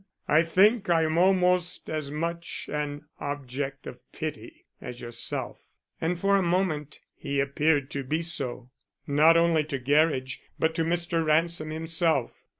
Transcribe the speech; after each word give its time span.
I 0.27 0.41
think 0.41 0.89
I 0.89 1.03
am 1.03 1.19
almost 1.19 1.87
as 1.87 2.09
much 2.09 2.67
an 2.73 3.03
object 3.19 3.85
of 3.85 3.99
pity 4.11 4.65
as 4.81 4.99
yourself." 4.99 5.59
And 6.01 6.17
for 6.19 6.37
a 6.37 6.41
moment 6.41 7.01
he 7.15 7.39
appeared 7.39 7.91
to 7.91 8.03
be 8.03 8.23
so, 8.23 8.71
not 9.05 9.37
only 9.37 9.63
to 9.65 9.77
Gerridge, 9.77 10.41
but 10.57 10.73
to 10.73 10.83
Mr. 10.83 11.23
Ransom 11.23 11.69
himself. 11.69 12.31